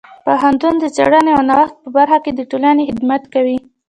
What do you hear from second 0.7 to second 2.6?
د څیړنې او نوښت په برخه کې د